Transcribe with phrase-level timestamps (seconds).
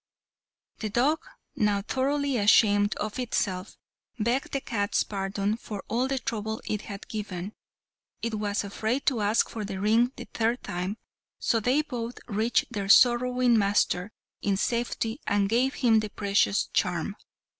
[0.79, 1.19] The dog,
[1.55, 3.77] now thoroughly ashamed of itself,
[4.17, 7.53] begged the cat's pardon for all the trouble it had given.
[8.23, 10.97] It was afraid to ask for the ring the third time,
[11.37, 14.11] so they both reached their sorrowing master
[14.41, 17.15] in safety and gave him the precious charm.